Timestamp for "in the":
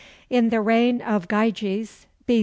0.31-0.61